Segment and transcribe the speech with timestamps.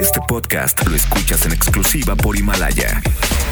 [0.00, 3.00] Este podcast lo escuchas en exclusiva por Himalaya.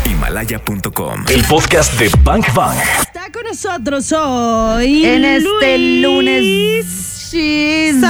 [0.05, 1.25] Himalaya.com.
[1.29, 2.77] El podcast de Bank Bang.
[3.01, 5.05] Está con nosotros hoy.
[5.05, 7.31] En este Luis lunes.
[7.33, 8.09] Shizawa.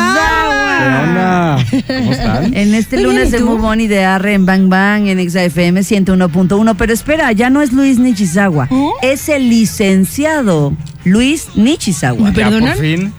[1.87, 2.57] ¿Cómo están?
[2.57, 3.47] En este lunes ¿y de tú?
[3.47, 6.75] Move On y de Arre en Bang Bang en XFM 101.1.
[6.77, 8.69] Pero espera, ya no es Luis Nichizawa.
[8.71, 8.95] ¿Oh?
[9.03, 10.73] Es el licenciado
[11.05, 12.31] Luis Nichizawa.
[12.31, 12.63] ¿Me perdonan?
[12.63, 13.13] Ya por fin.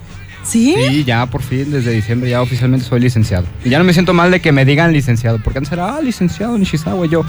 [0.44, 0.76] ¿Sí?
[0.90, 3.46] Sí, ya por fin, desde diciembre ya oficialmente soy licenciado.
[3.64, 6.02] Y ya no me siento mal de que me digan licenciado, porque antes era, ah,
[6.02, 7.24] licenciado Nishizawa, yo...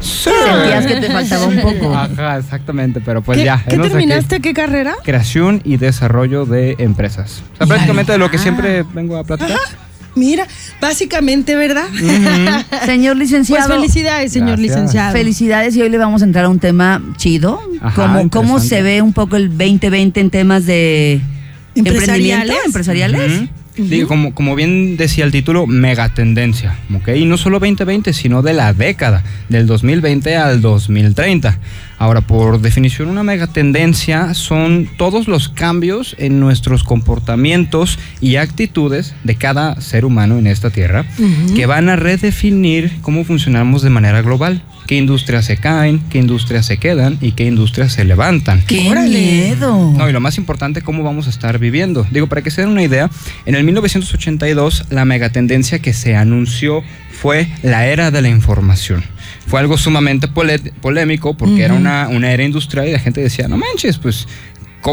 [0.00, 0.28] Sí.
[0.44, 1.94] Sentías que te faltaba un poco.
[1.94, 3.64] Ajá, exactamente, pero pues ¿Qué, ya.
[3.66, 4.40] ¿qué terminaste?
[4.40, 4.96] ¿Qué carrera?
[5.02, 7.42] Creación y desarrollo de empresas.
[7.54, 9.56] O sea, prácticamente de lo que siempre vengo a platicar.
[10.14, 10.46] Mira,
[10.80, 11.86] básicamente, ¿verdad?
[12.84, 13.68] Señor Pues licenciado.
[13.74, 14.76] felicidades, señor Gracias.
[14.76, 15.12] licenciado.
[15.12, 17.60] Felicidades y hoy le vamos a entrar a un tema chido.
[17.80, 21.20] Ajá, como ¿Cómo se ve un poco el 2020 en temas de
[21.74, 22.56] ¿Empresariales?
[22.66, 23.32] empresariales?
[23.32, 23.48] Ujú.
[23.76, 27.08] Digo, como, como bien decía el título, mega tendencia, ¿ok?
[27.16, 31.58] Y no solo 2020, sino de la década, del 2020 al 2030.
[31.98, 39.14] Ahora, por definición, una mega tendencia son todos los cambios en nuestros comportamientos y actitudes
[39.24, 41.04] de cada ser humano en esta tierra
[41.54, 44.62] que van a redefinir cómo funcionamos de manera global.
[44.86, 46.02] ¿Qué industrias se caen?
[46.10, 47.16] ¿Qué industrias se quedan?
[47.20, 48.62] ¿Y qué industrias se levantan?
[48.66, 49.92] ¡Qué miedo!
[49.96, 52.06] No, y lo más importante, cómo vamos a estar viviendo.
[52.10, 53.08] Digo, para que se den una idea,
[53.46, 59.04] en el 1982 la megatendencia que se anunció fue la era de la información.
[59.46, 63.56] Fue algo sumamente polémico porque era una, una era industrial y la gente decía, no
[63.56, 64.26] manches, pues...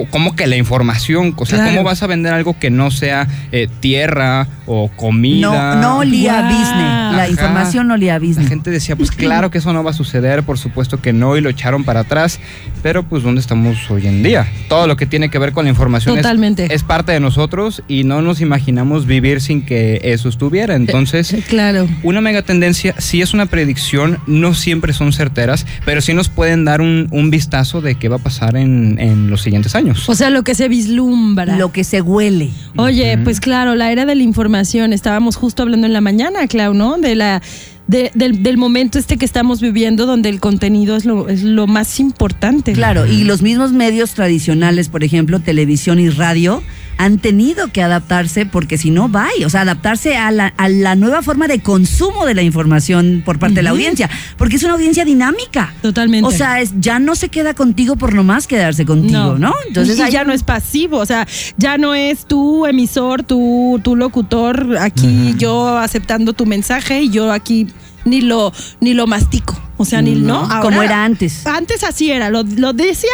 [0.10, 1.34] ¿Cómo que la información?
[1.36, 1.72] O sea, Claro.
[1.74, 5.76] ¿cómo vas a vender algo que no sea eh, tierra o comida?
[5.76, 6.46] No, no olía Guau.
[6.46, 7.12] business.
[7.12, 7.28] La Ajá.
[7.30, 8.48] información no olía a La business.
[8.48, 11.42] gente decía, pues claro que eso no va a suceder, por supuesto que no, y
[11.42, 12.40] lo echaron para atrás.
[12.82, 14.48] Pero pues, ¿dónde estamos hoy en día?
[14.70, 16.26] Todo lo que tiene que ver con la información es-.
[16.72, 20.76] Es, parte de nosotros y no nos imaginamos vivir sin que eso estuviera.
[20.76, 21.88] Entonces, Eh, Claro.
[22.04, 26.64] una mega tendencia sí es una predicción, no siempre son certeras, pero sí nos pueden
[26.66, 29.81] dar un, un vistazo de qué va a pasar en, en los siguientes años.
[30.08, 31.58] O sea, lo que se vislumbra.
[31.58, 32.52] Lo que se huele.
[32.78, 34.94] Oye, pues claro, la era de la información.
[34.94, 36.98] Estábamos justo hablando en la mañana, Clau, ¿no?
[36.98, 37.42] De la.
[37.92, 41.68] De- del, del momento este que estamos viviendo donde el contenido es lo, es lo
[41.68, 42.74] más importante.
[42.74, 46.64] Claro, y los mismos medios tradicionales, por ejemplo, televisión y radio,
[46.98, 50.96] han tenido que adaptarse porque si no, va, o sea, adaptarse a la, a la
[50.96, 54.08] nueva forma de consumo de la información por parte de la audiencia,
[54.38, 55.74] porque es una audiencia dinámica.
[55.82, 56.28] Totalmente.
[56.28, 59.54] O sea, es, ya no se queda contigo por nomás quedarse contigo, ¿no?
[59.68, 63.96] Entonces hay ya no es pasivo, o sea, ya no es tu emisor, tu, tu
[63.96, 67.66] locutor, aquí yo aceptando tu mensaje y yo aquí
[68.06, 69.56] ni lo ni lo mastico.
[69.82, 70.48] O sea, ni no.
[70.48, 71.46] No, como era antes.
[71.46, 73.10] Antes así era, lo, lo decía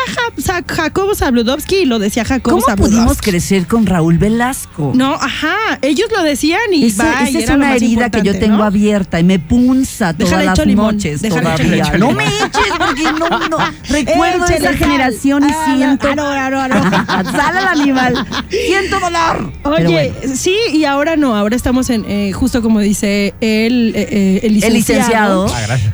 [0.46, 4.92] Ja- Jacobo Zabludovsky y lo decía Jacobo ¿Cómo pudimos crecer con Raúl Velasco?
[4.96, 8.10] No, ajá, ellos lo decían y Esa, va, y esa es era lo una herida
[8.10, 8.64] que yo tengo ¿no?
[8.64, 11.92] abierta y me punza todas Déjale las limón, noches todavía.
[11.98, 13.58] No me eches porque no, no.
[13.90, 14.78] Recuerdo Échale esa sal.
[14.78, 16.16] generación y Ah, siento.
[16.16, 17.24] no, ah, no, ah.
[17.26, 18.28] Sal al animal.
[18.50, 19.52] Siento dolor.
[19.64, 20.36] Oye, bueno.
[20.36, 24.54] sí, y ahora no, ahora estamos en, eh, justo como dice el, eh, eh, el
[24.54, 24.68] licenciado.
[24.68, 25.48] El licenciado.
[25.54, 25.94] Ah, gracias.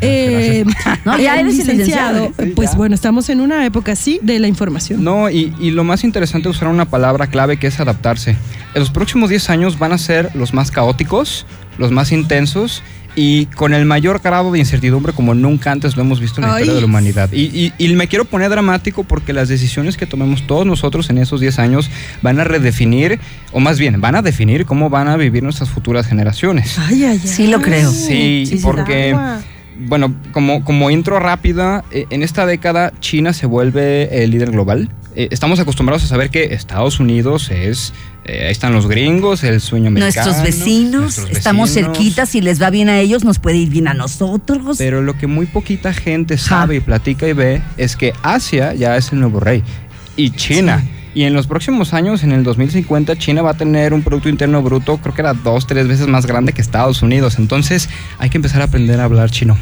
[0.71, 2.31] Eh, No, ya eres licenciado.
[2.55, 2.77] Pues ya.
[2.77, 5.03] bueno, estamos en una época sí de la información.
[5.03, 8.31] No, y, y lo más interesante es usar una palabra clave que es adaptarse.
[8.73, 11.45] En los próximos 10 años van a ser los más caóticos,
[11.77, 12.81] los más intensos
[13.15, 16.55] y con el mayor grado de incertidumbre como nunca antes lo hemos visto en la
[16.55, 16.61] Ay.
[16.63, 17.29] historia de la humanidad.
[17.31, 21.19] Y, y- y me quiero poner dramático porque las decisiones que tomemos todos nosotros en
[21.19, 21.91] esos 10 años
[22.23, 23.19] van a redefinir,
[23.51, 26.79] o más bien, van a definir cómo van a vivir nuestras futuras generaciones.
[26.79, 27.27] Ay, ay, ay.
[27.27, 27.91] Sí lo creo.
[27.91, 29.15] Sí, porque.
[29.77, 34.89] Bueno, como, como intro rápida, eh, en esta década China se vuelve el líder global.
[35.15, 37.93] Eh, estamos acostumbrados a saber que Estados Unidos es,
[38.25, 40.25] eh, ahí están los gringos, el sueño americano.
[40.25, 41.97] Nuestros vecinos, nuestros estamos vecinos.
[41.97, 44.77] cerquitas, si les va bien a ellos, nos puede ir bien a nosotros.
[44.77, 48.97] Pero lo que muy poquita gente sabe y platica y ve es que Asia ya
[48.97, 49.63] es el nuevo rey.
[50.15, 50.83] Y China.
[51.15, 54.63] Y en los próximos años, en el 2050, China va a tener un Producto Interno
[54.63, 57.37] Bruto, creo que era dos, tres veces más grande que Estados Unidos.
[57.37, 59.57] Entonces hay que empezar a aprender a hablar chino.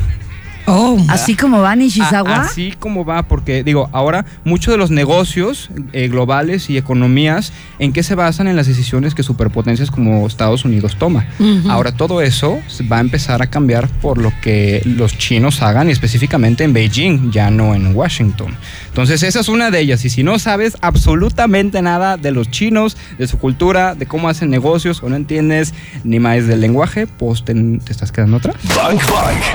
[0.68, 2.36] Oh, Así como va A- Nishizawa.
[2.42, 7.94] así como va, porque digo, ahora muchos de los negocios eh, globales y economías, ¿en
[7.94, 8.48] qué se basan?
[8.48, 11.26] En las decisiones que superpotencias como Estados Unidos toma.
[11.40, 11.70] Ujú.
[11.70, 12.60] Ahora todo eso
[12.92, 17.32] va a empezar a cambiar por lo que los chinos hagan, y específicamente en Beijing,
[17.32, 18.56] ya no en Washington.
[18.88, 22.98] Entonces esa es una de ellas, y si no sabes absolutamente nada de los chinos,
[23.18, 25.74] de su cultura, de cómo hacen negocios, o no entiendes
[26.04, 28.56] ni más del lenguaje, pues te, te estás quedando atrás.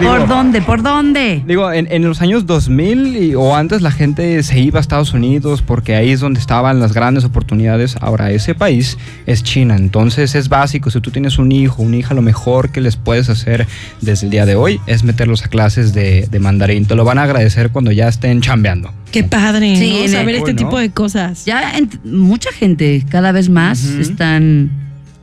[0.03, 0.63] ¿Por dónde?
[0.63, 0.96] ¿Por dónde?
[0.97, 1.43] Dónde?
[1.47, 5.13] Digo, en, en los años 2000 y- o antes la gente se iba a Estados
[5.13, 7.97] Unidos porque ahí es donde estaban las grandes oportunidades.
[8.01, 10.91] Ahora ese país es China, entonces es básico.
[10.91, 13.67] Si tú tienes un hijo, una hija, lo mejor que les puedes hacer
[14.01, 16.87] desde el día de hoy es meterlos a clases de, de mandarín.
[16.87, 18.93] Te lo van a agradecer cuando ya estén chambeando.
[19.13, 20.59] Qué padre, Sí, Saber el- este ¿no?
[20.59, 21.45] tipo de cosas.
[21.45, 24.71] Ya en- mucha gente, cada vez más, están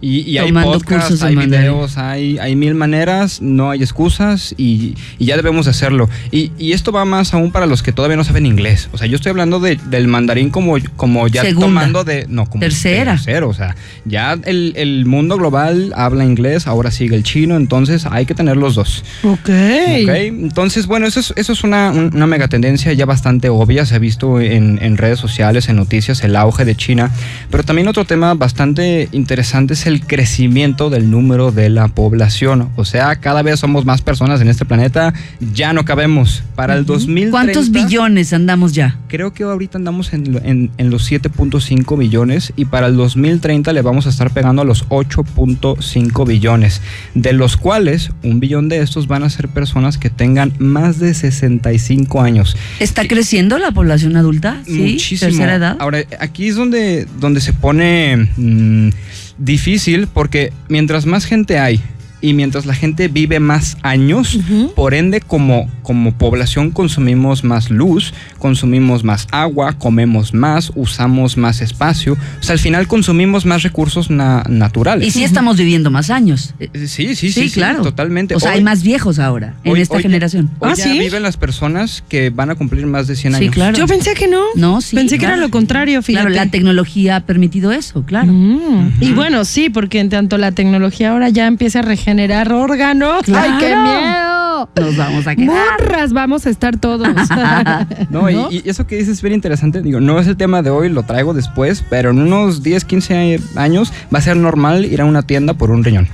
[0.05, 4.95] Y, y hay podcasts, cursos hay videos, hay, hay mil maneras, no hay excusas y,
[5.17, 6.09] y ya debemos de hacerlo.
[6.29, 8.89] Y, y esto va más aún para los que todavía no saben inglés.
[8.91, 11.67] O sea, yo estoy hablando de- del mandarín como, como ya Segunda.
[11.67, 12.25] tomando de...
[12.27, 13.13] No, como Tercera.
[13.13, 13.47] tercero.
[13.47, 18.25] O sea, ya el, el mundo global habla inglés, ahora sigue el chino, entonces hay
[18.25, 19.05] que tener los dos.
[19.23, 19.39] Ok.
[19.39, 19.49] Ok,
[20.09, 23.85] Entonces, bueno, eso es, eso es una, un- una mega tendencia ya bastante obvia.
[23.85, 27.09] Se ha visto en, en redes sociales, en noticias, el auge de China.
[27.49, 32.69] Pero también otro tema bastante interesante es el crecimiento del número de la población.
[32.75, 35.13] O sea, cada vez somos más personas en este planeta.
[35.53, 36.43] Ya no cabemos.
[36.55, 37.31] Para el 2030...
[37.31, 38.97] ¿Cuántos billones andamos ya?
[39.07, 43.73] Creo que ahorita andamos en, lo- en- en los 7.5 billones y para el 2030
[43.73, 46.81] le vamos a estar pegando a los 8.5 billones,
[47.15, 51.13] de los cuales un billón de estos van a ser personas que tengan más de
[51.13, 52.55] 65 años.
[52.79, 54.61] ¿Está creciendo la población adulta?
[54.65, 55.29] Sí, Muchísimo.
[55.29, 55.77] tercera edad.
[55.79, 58.89] Ahora, aquí es donde, donde se pone mm,
[59.37, 61.81] difícil porque mientras más gente hay
[62.23, 64.39] y mientras la gente vive más años,
[64.75, 71.59] por ende como, como población consumimos más luz, consumimos más agua, comemos más, usamos más
[71.61, 72.13] espacio.
[72.13, 75.05] O sea, al final consumimos más recursos na- naturales.
[75.05, 76.53] Y sí estamos viviendo más años.
[76.61, 77.81] Eh, Sí, sí, sí, Sí, sí, claro.
[77.83, 78.35] totalmente.
[78.35, 80.49] O sea, Hoy- hay más viejos ahora en hoy- esta hoy generación.
[80.59, 80.97] Hoy ¿Ah, ya sí?
[80.99, 83.53] viven las personas que van a cumplir más de 100 Sí, años.
[83.53, 83.77] claro.
[83.77, 84.43] Yo pensé que no.
[84.55, 86.27] No, sí, Pensé que era lo contrario, fíjate.
[86.27, 88.31] Claro, la tecnología ha permitido eso, claro.
[88.31, 88.93] Mm.
[89.01, 92.12] Y bueno, sí, porque en tanto la tecnología ahora ya empieza a regenerar
[92.51, 93.23] órganos.
[93.23, 93.53] Claro.
[93.53, 94.69] ¡Ay, qué miedo!
[94.79, 95.47] Nos vamos a quedar.
[95.47, 97.07] Morras vamos a estar todos.
[98.09, 99.81] No, y- Y, eso que dices es bien interesante.
[99.81, 103.39] Digo, no es el tema de hoy, lo traigo después, pero en unos 10, 15
[103.55, 106.07] años va a ser normal ir a una tienda por un riñón.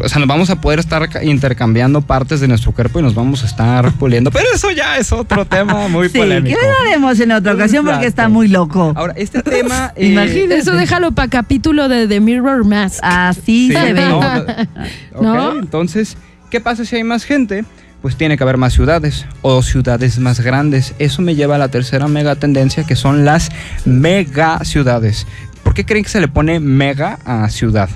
[0.00, 3.14] O sea, nos vamos a poder estar ca- intercambiando partes de nuestro cuerpo y nos
[3.14, 4.30] vamos a estar puliendo.
[4.30, 6.58] Pero eso ya es otro tema muy Sí, que polémico.
[6.60, 8.92] lo haremos en otra ocasión porque está muy loco.
[8.96, 9.92] Ahora, este tema.
[9.96, 10.58] eh, Imagínate.
[10.58, 13.00] Eso déjalo para capítulo de The Mirror Mask.
[13.02, 14.04] Así Sí, se ve.
[15.20, 15.52] ¿No?
[15.58, 16.16] Entonces,
[16.50, 17.64] ¿qué pasa si hay más gente?
[18.00, 20.94] Pues tiene que haber más ciudades o ciudades más grandes.
[20.98, 23.50] Eso me lleva a la tercera mega tendencia que son las
[23.84, 25.26] mega ciudades.
[25.62, 27.88] ¿Por qué creen que se le pone mega a ciudad?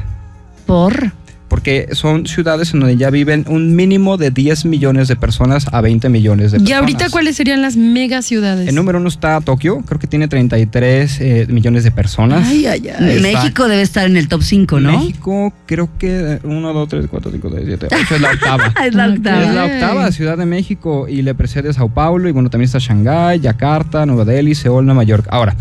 [0.66, 1.10] Por.
[1.48, 5.80] Porque son ciudades en donde ya viven un mínimo de 10 millones de personas a
[5.80, 6.80] 20 millones de ¿Y personas.
[6.80, 8.68] ahorita cuáles serían las mega ciudades?
[8.68, 12.48] El número uno está Tokio, creo que tiene 33 eh, millones de personas.
[12.48, 13.10] Ay, ay, ay.
[13.16, 14.98] Está- México debe estar en el top 5, ¿no?
[14.98, 18.74] México, creo que 1, 2, 3, 4, 5, 6, 7, 8 es la octava.
[18.84, 19.42] es la octava.
[19.44, 22.78] Es la octava Ciudad de México y le precede Sao Paulo y bueno, también está
[22.80, 25.26] Shanghái, Yakarta, Nueva Delhi, Seúl, Nueva York.
[25.30, 25.54] Ahora,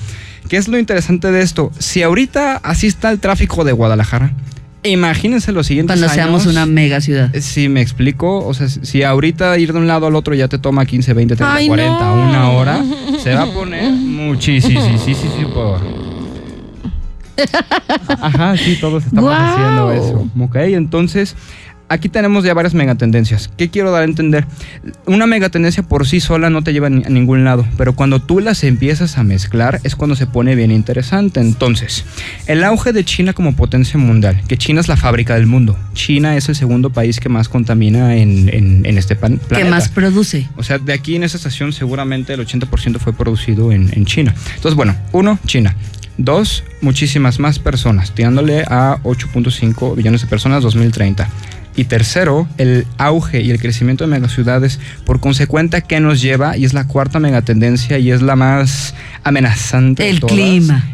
[0.49, 1.71] ¿qué es lo interesante de esto?
[1.77, 4.33] Si ahorita así está el tráfico de Guadalajara,
[4.87, 6.53] imagínense los siguientes Cuando seamos años.
[6.53, 7.33] una mega ciudad.
[7.35, 10.47] Eh, Si me explico, o sea, si ahorita ir de un lado al otro ya
[10.47, 12.13] te toma 15, 20, 30, Ay, 40, no.
[12.29, 12.83] una hora,
[13.23, 15.79] se va a poner muchísimo, sí, sí, sí, sí, por...
[18.21, 19.35] Ajá, sí, todos estamos Guau.
[19.53, 20.27] haciendo eso.
[20.39, 21.35] Ok, entonces
[21.89, 23.49] aquí tenemos ya varias megatendencias.
[23.57, 24.45] ¿Qué quiero dar a entender?
[25.05, 28.63] Una megatendencia por sí sola no te lleva a ningún lado, pero cuando tú las
[28.63, 31.39] empiezas a mezclar es cuando se pone bien interesante.
[31.39, 32.05] Entonces,
[32.47, 35.77] el auge de China como potencia mundial, que China es la fábrica del mundo.
[35.93, 39.69] China es el segundo país que más contamina en, en- en este pan- ¿Qué planeta.
[39.69, 40.47] más produce?
[40.57, 44.33] O sea, de aquí en esta estación seguramente el 80% fue producido en, en China.
[44.55, 45.75] Entonces, bueno, uno, China.
[46.17, 51.27] Dos, muchísimas más personas, tirándole a 8.5 billones de personas 2030.
[51.77, 56.55] Y tercero, el auge y el crecimiento de megaciudades, por consecuente, ¿qué nos lleva?
[56.57, 60.03] Y es la cuarta megatendencia y es la más amenazante.
[60.03, 60.35] de El todas.
[60.35, 60.89] clima.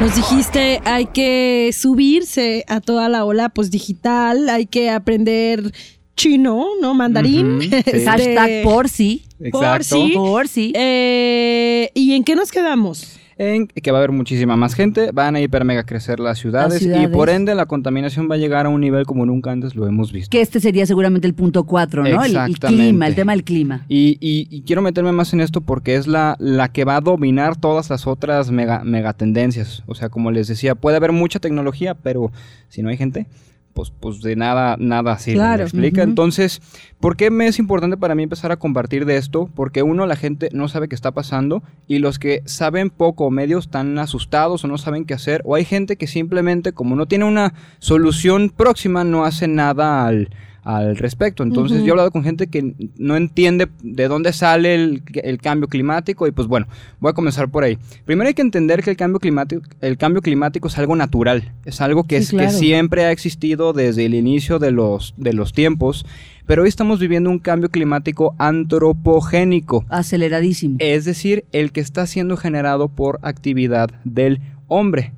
[0.00, 5.72] Nos dijiste, hay que subirse a toda la ola pues digital, hay que aprender
[6.16, 6.94] chino, ¿no?
[6.94, 7.60] Mandarín.
[7.62, 7.70] Sí.
[7.72, 9.24] Este, Hashtag por sí.
[9.50, 10.12] Por sí.
[10.14, 10.72] Por sí.
[10.76, 13.18] eh, ¿Y en qué nos quedamos?
[13.42, 16.82] En que va a haber muchísima más gente, van a hiper mega crecer las ciudades,
[16.82, 19.74] Las y por ende la contaminación va a llegar a un nivel como nunca antes
[19.74, 20.30] lo hemos visto.
[20.30, 22.24] Que este sería seguramente el punto 4, ¿no?
[22.24, 23.84] El- clima, el tema del clima.
[23.88, 27.00] Y, y- y quiero meterme más en esto porque es la, la que va a
[27.00, 29.82] dominar todas las otras mega, megatendencias.
[29.86, 32.30] O sea, como les decía, puede haber mucha tecnología, pero
[32.68, 33.26] si no hay gente,
[33.74, 35.38] pues, pues de nada, nada sirve.
[35.38, 35.62] ¿me Claro.
[35.64, 36.02] explica?
[36.02, 36.10] Ujú.
[36.10, 36.60] Entonces,
[37.00, 39.48] ¿por qué me es importante para mí empezar a compartir de esto?
[39.54, 43.30] Porque uno, la gente no sabe qué está pasando y los que saben poco o
[43.30, 45.42] medio están asustados o no saben qué hacer.
[45.44, 50.30] O hay gente que simplemente, como no tiene una solución próxima, no hace nada al,
[50.62, 51.42] al respecto.
[51.42, 55.68] Entonces yo he hablado con gente que no entiende de dónde sale el, el cambio
[55.68, 56.66] climático y pues bueno,
[57.00, 57.78] voy a comenzar por ahí.
[58.04, 61.80] Primero hay que entender que el cambio climático, el cambio climático es algo natural, es
[61.80, 65.52] algo que, Sí, es, que siempre ha existido desde el inicio de los, de los
[65.52, 66.06] tiempos,
[66.46, 69.84] pero hoy estamos viviendo un cambio climático antropogénico.
[69.88, 70.76] Aceleradísimo.
[70.78, 75.12] Es decir, el que está siendo generado por actividad del hombre.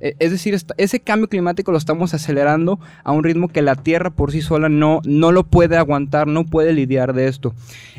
[0.00, 4.10] E- Es decir, ese cambio climático lo estamos acelerando a un ritmo que la Tierra
[4.10, 7.54] por sí sola no, no lo puede aguantar, no puede lidiar de esto.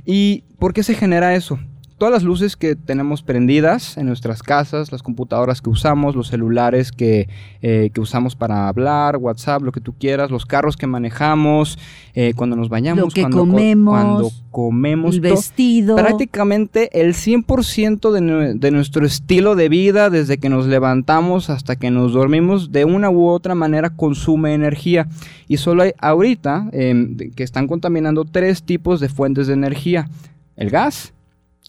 [0.05, 1.59] ¿Y por qué se genera eso?
[1.99, 6.91] Todas las luces que tenemos prendidas en nuestras casas, las computadoras que usamos, los celulares
[6.91, 7.27] que,
[7.61, 11.77] eh, que usamos para hablar, WhatsApp, lo que tú quieras, los carros que manejamos,
[12.13, 15.95] eh, cuando nos bañamos, Lo que cuando, co- comemos, cuando comemos, el vestido.
[15.97, 21.91] prácticamente el 100% de, de nuestro estilo de vida, desde que nos levantamos hasta que
[21.91, 25.07] nos dormimos, de una u otra manera consume energía.
[25.47, 30.09] Y solo hay ahorita em, que están contaminando tres tipos de fuentes de energía.
[30.55, 31.13] El gas,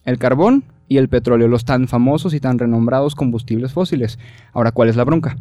[0.04, 4.18] el carbón y el petróleo, los tan famosos y tan renombrados combustibles fósiles.
[4.52, 5.36] Ahora, ¿cuál es la bronca?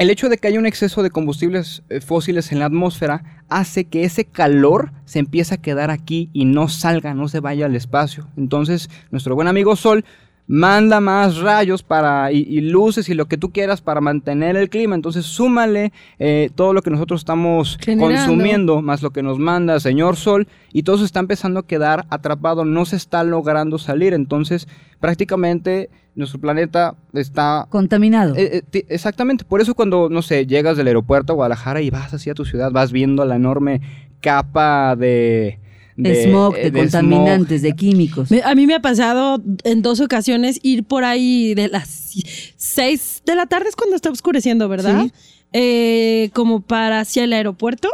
[0.00, 3.84] El hecho de que haya un exceso de combustibles eh, fósiles en la atmósfera hace
[3.84, 7.76] que ese calor se empiece a quedar aquí y no salga, no se vaya al
[7.76, 8.26] espacio.
[8.36, 10.06] Entonces, nuestro buen amigo Sol
[10.52, 14.68] manda más rayos para, y, y luces y lo que tú quieras para mantener el
[14.68, 14.96] clima.
[14.96, 18.16] Entonces, súmale eh, todo lo que nosotros estamos Generando.
[18.16, 22.04] consumiendo, más lo que nos manda señor Sol, y todo se está empezando a quedar
[22.10, 24.12] atrapado, no se está logrando salir.
[24.12, 24.66] Entonces,
[24.98, 28.34] prácticamente nuestro planeta está Contaminado.
[28.34, 32.12] eh, eh, exactamente, por eso cuando, no sé, llegas del aeropuerto a Guadalajara y vas
[32.12, 33.82] hacia tu ciudad, vas viendo la enorme
[34.20, 35.59] capa de...
[36.08, 38.30] de- smog, eh, de, contaminantes, de químicos.
[38.30, 42.12] Me- A mí me ha pasado en dos ocasiones ir por ahí de las
[42.56, 45.02] seis de la tarde es cuando está oscureciendo, ¿verdad?
[45.04, 45.12] Sí.
[45.52, 47.88] Eh, como para hacia el aeropuerto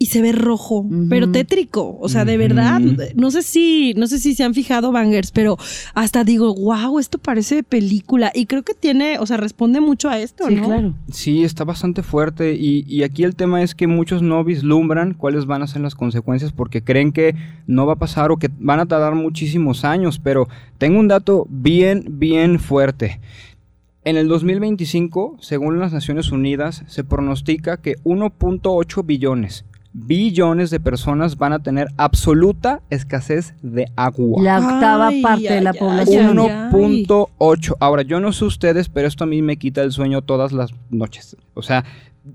[0.00, 1.98] y se ve rojo, pero tétrico.
[2.00, 2.80] O sea, de verdad,
[3.16, 5.56] no sé si, no sé si se han fijado bangers, pero
[5.92, 8.30] hasta digo, wow, esto parece de película.
[8.32, 10.66] Y creo que tiene, o sea, responde mucho a esto, Sí, ¿no?
[10.66, 10.94] claro.
[11.10, 15.46] Sí, está bastante fuerte y, y aquí el tema es que muchos no vislumbran cuáles
[15.46, 17.34] van a ser las consecuencias porque creen que
[17.66, 21.44] no va a pasar o que van a tardar muchísimos años, pero tengo un dato
[21.50, 23.20] bien, bien fuerte.
[24.04, 29.66] En el 2025, según las Naciones Unidas, se pronostica que 1.8 billones,
[30.06, 34.42] billones de personas van a tener absoluta escasez de agua.
[34.42, 36.38] La octava Ay, parte de la ay, población.
[36.38, 37.04] ay, ay.
[37.06, 37.76] 1.8.
[37.80, 40.70] Ahora, yo no sé ustedes, pero esto a mí me quita el sueño todas las
[40.90, 41.36] noches.
[41.54, 41.84] O sea,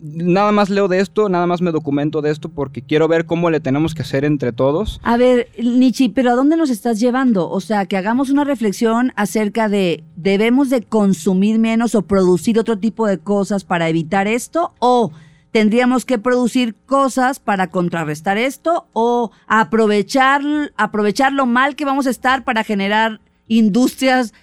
[0.02, 3.50] nada más leo de esto, nada más me documento de esto porque quiero ver cómo
[3.50, 5.00] le tenemos que hacer entre todos.
[5.04, 7.50] A ver, Nichi, pero ¿a dónde nos estás llevando?
[7.50, 12.78] O sea, que hagamos una reflexión acerca de debemos de consumir menos o producir otro
[12.80, 15.12] tipo de cosas para evitar esto o
[15.54, 20.42] tendríamos que producir cosas para contrarrestar esto o aprovechar
[20.76, 24.34] aprovechar lo mal que vamos a estar para generar industrias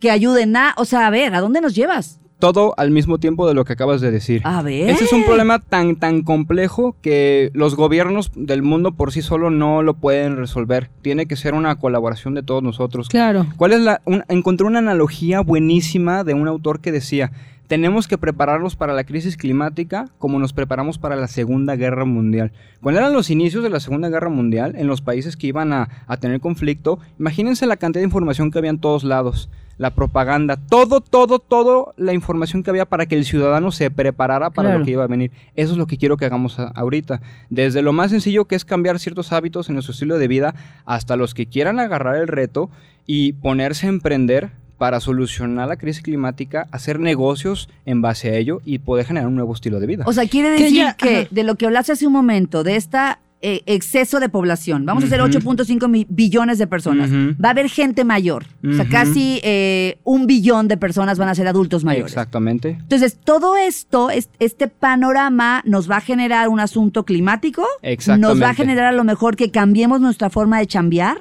[0.00, 2.18] que ayuden a, o sea, a ver, ¿a dónde nos llevas?
[2.38, 4.42] Todo al mismo tiempo de lo que acabas de decir.
[4.44, 4.88] A ver.
[4.90, 9.50] Ese es un problema tan, tan complejo que los gobiernos del mundo por sí solo
[9.50, 10.88] no lo pueden resolver.
[11.02, 13.08] Tiene que ser una colaboración de todos nosotros.
[13.08, 13.46] Claro.
[13.56, 14.02] ¿Cuál es la...?
[14.04, 17.32] un- encontré una analogía buenísima de un autor que decía,
[17.68, 22.50] tenemos que prepararnos para la crisis climática como nos preparamos para la Segunda Guerra Mundial.
[22.80, 25.88] Cuando eran los inicios de la Segunda Guerra Mundial, en los países que iban a,
[26.06, 29.50] a tener conflicto, imagínense la cantidad de información que había en todos lados.
[29.76, 34.50] La propaganda, todo, todo, todo la información que había para que el ciudadano se preparara
[34.50, 34.78] para Claro.
[34.80, 35.30] lo que iba a venir.
[35.54, 37.20] Eso es lo que quiero que hagamos a- ahorita.
[37.48, 41.16] Desde lo más sencillo que es cambiar ciertos hábitos en nuestro estilo de vida, hasta
[41.16, 42.70] los que quieran agarrar el reto
[43.06, 48.60] y ponerse a emprender para solucionar la crisis climática, hacer negocios en base a ello
[48.64, 50.04] y poder generar un nuevo estilo de vida.
[50.06, 52.76] O sea, quiere Que decir ya- que de lo que hablaste hace un momento, de
[52.76, 55.28] esta eh, exceso de población, vamos a hacer Ujú.
[55.30, 60.26] 8.5 mi- billones de personas, va a haber gente mayor, o sea, casi eh, un
[60.26, 62.10] billón de personas van a ser adultos mayores.
[62.10, 62.70] Exactamente.
[62.80, 67.88] Entonces, todo esto, es- este panorama nos va a generar un asunto climático, nos va
[67.88, 68.54] a Exactamente.
[68.56, 71.18] generar a lo mejor que cambiemos nuestra forma de chambear.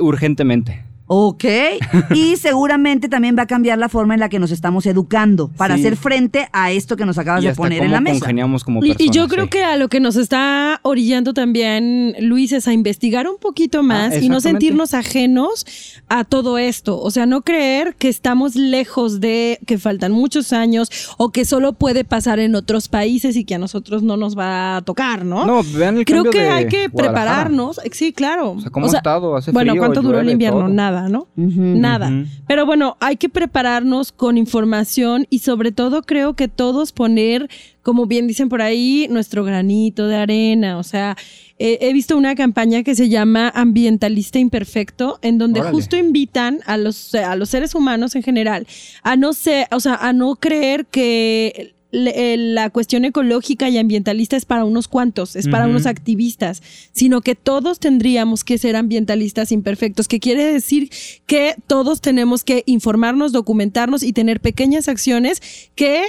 [0.00, 0.84] Urgentemente.
[1.08, 1.44] Ok.
[2.14, 5.74] y seguramente también va a cambiar la forma en la que nos estamos educando para
[5.76, 5.80] Sí.
[5.82, 8.18] hacer frente a esto que nos acabas y de hasta poner en la mesa.
[8.20, 9.06] congeniamos como Y, personas.
[9.06, 9.50] y yo creo sí.
[9.50, 14.20] que a lo que nos está orillando también, Luis, es a investigar un poquito más
[14.20, 15.64] y no sentirnos ajenos
[16.08, 17.00] a todo esto.
[17.00, 21.72] O sea, no creer que estamos lejos de que faltan muchos años o que solo
[21.74, 25.46] puede pasar en otros países y que a nosotros no nos va a tocar, ¿no?
[25.46, 27.80] No, vean el Creo cambio que de hay que prepararnos.
[27.92, 28.52] Sí, claro.
[28.52, 29.36] O sea, ¿cómo ha estado?
[29.36, 30.60] Hace bueno, frío, ¿cuánto duró el invierno?
[30.60, 30.68] todo.
[30.68, 30.95] Nada.
[30.96, 31.28] Nada, ¿no?
[31.36, 32.10] Nada.
[32.46, 37.48] Pero bueno, hay que prepararnos con información y sobre todo creo que todos poner,
[37.82, 40.78] como bien dicen por ahí, nuestro granito de arena.
[40.78, 41.16] O sea,
[41.58, 45.74] eh, he visto una campaña que se llama Ambientalista Imperfecto, en donde Órale.
[45.74, 48.66] justo invitan a los, a los seres humanos en general
[49.02, 53.78] a no ser, o sea, a no creer que le- eh, la cuestión ecológica y
[53.78, 56.62] ambientalista es para unos cuantos, es para unos activistas,
[56.92, 60.90] sino que todos tendríamos que ser ambientalistas imperfectos, que quiere decir
[61.26, 65.40] que todos tenemos que informarnos, documentarnos y tener pequeñas acciones
[65.74, 66.02] que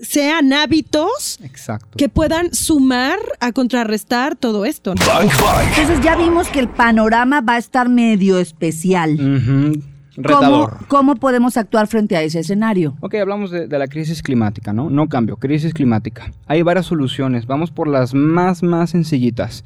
[0.00, 1.96] sean hábitos Exacto.
[1.96, 4.92] que puedan sumar a contrarrestar todo esto.
[4.92, 9.12] Entonces ya vimos que el panorama va a estar medio especial.
[9.14, 9.72] Ujú.
[9.72, 10.86] ¿Cómo, Retador.
[10.88, 12.96] ¿Cómo podemos actuar frente a ese escenario?
[13.00, 14.90] Ok, hablamos de, de la crisis climática, ¿no?
[14.90, 16.30] No cambio, crisis climática.
[16.46, 19.64] Hay varias soluciones, vamos por las más, más sencillitas.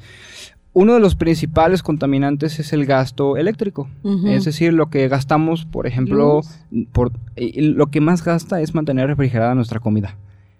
[0.71, 3.89] Uno de los principales contaminantes es el gasto eléctrico,
[4.25, 6.41] es decir, lo que gastamos, por ejemplo,
[6.91, 10.15] por, lo que más gasta es mantener refrigerada nuestra comida.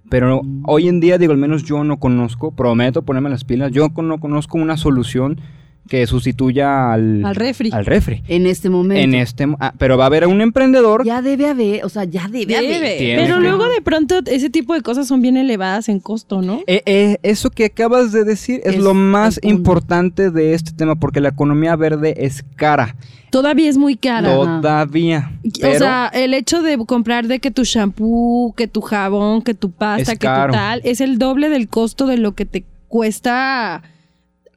[0.10, 3.90] Pero hoy en día, digo, al menos yo no conozco, prometo ponerme las pilas, yo
[3.96, 5.40] no conozco una solución
[5.88, 7.70] que sustituya al, Al refri.
[7.74, 8.22] al refri.
[8.28, 9.02] En este momento.
[9.02, 12.28] En este, ah, pero va a haber un emprendedor Ya debe haber, o sea, ya
[12.28, 12.98] debe, haber.
[12.98, 16.42] Tiene Pero que- luego de pronto ese tipo de cosas son bien elevadas en costo,
[16.44, 16.62] ¿no?
[16.68, 20.96] Eh, eh, eso que acabas de decir es, Es lo más importante de este tema,
[20.96, 22.96] porque la economía verde es cara.
[23.32, 24.28] Todavía es muy cara.
[24.34, 25.32] Todavía.
[25.62, 29.54] Pero o sea, el hecho de comprar de que tu shampoo, que tu jabón, que
[29.54, 30.52] tu pasta, Es que caro.
[30.54, 33.82] tu tal, es el doble del costo de lo que te cuesta.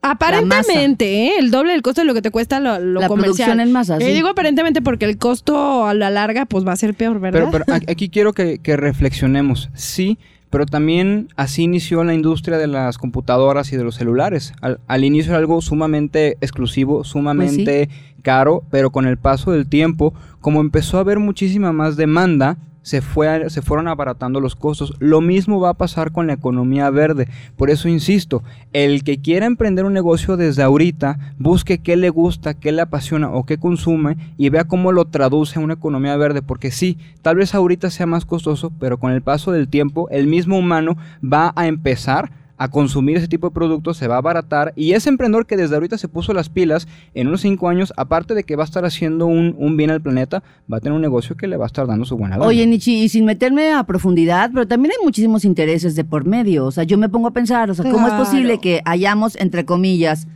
[0.03, 1.33] Aparentemente, ¿eh?
[1.39, 3.35] El doble del costo de lo que te cuesta lo, lo La comercial.
[3.35, 4.13] producción en masa, Eh, sí.
[4.13, 7.49] digo aparentemente porque el costo a la larga pues va a ser peor, ¿verdad?
[7.51, 9.71] pero, pero aquí quiero que, que reflexionemos.
[9.75, 10.19] Sí,
[10.51, 14.53] pero también así inició la industria de las computadoras y de los celulares.
[14.61, 17.89] Al, al inicio era algo sumamente exclusivo, sumamente
[18.23, 23.01] caro, pero con el paso del tiempo, como empezó a haber muchísima más demanda, se,
[23.01, 24.95] fue, se fueron abaratando los costos.
[24.99, 27.29] Lo mismo va a pasar con la economía verde.
[27.57, 32.55] Por eso insisto, el que quiera emprender un negocio desde ahorita, busque qué le gusta,
[32.55, 36.43] qué le apasiona o qué consume y vea cómo lo traduce a una economía verde.
[36.43, 40.27] Porque sí, tal vez ahorita sea más costoso, pero con el paso del tiempo, el
[40.27, 44.73] mismo humano va a empezar a consumir ese tipo de productos, se va a abaratar
[44.76, 48.35] y ese emprendedor que desde ahorita se puso las pilas, en unos 5 años, aparte
[48.35, 51.03] de que va a estar haciendo un, un bien al planeta, va a tener un
[51.03, 52.48] negocio que le va a estar dando su buena lana.
[52.48, 56.66] Oye, Nichi, y sin meterme a profundidad, pero también hay muchísimos intereses de por medio.
[56.66, 59.64] O sea, yo me pongo a pensar, o sea, ¿cómo es posible que hayamos, entre
[59.64, 60.29] comillas,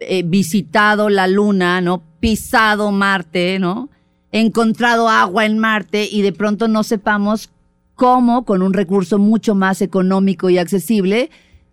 [0.00, 2.02] eh, visitado la Luna, ¿no?
[2.18, 3.90] Pisado Marte, ¿no?
[4.32, 7.50] Encontrado agua en Marte y de pronto no sepamos
[7.94, 11.30] cómo, con un recurso mucho más económico y accesible,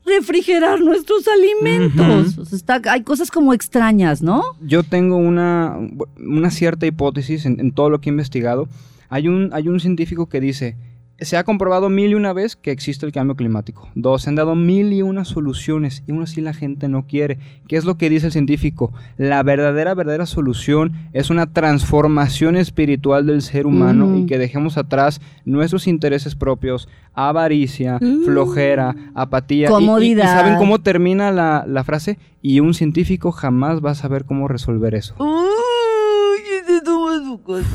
[0.08, 2.30] refrigerar nuestros alimentos.
[2.34, 2.42] Ujú.
[2.42, 4.42] O sea, está- hay cosas como extrañas, ¿no?
[4.62, 5.78] Yo tengo una,
[6.20, 8.68] una cierta hipótesis en, en todo lo que he investigado.
[9.10, 10.76] Hay un, hay un científico que dice,
[11.20, 13.90] se ha comprobado mil y una vez que existe el cambio climático.
[13.96, 17.40] Dos, se han dado mil y una soluciones y aún así la gente no quiere.
[17.68, 18.94] ¿Qué es lo que dice el científico?
[19.18, 24.18] La verdadera, verdadera solución es una transformación espiritual del ser humano Mm.
[24.18, 28.24] y que dejemos atrás nuestros intereses propios, avaricia, Mm.
[28.26, 29.70] flojera, apatía.
[29.70, 30.26] Y- y- ¿Y, Comodidad.
[30.26, 32.18] saben cómo termina la, la frase?
[32.44, 35.16] Y un científico jamás va a saber cómo resolver eso.